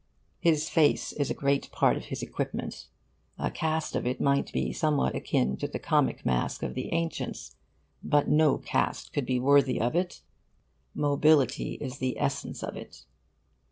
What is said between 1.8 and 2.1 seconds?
of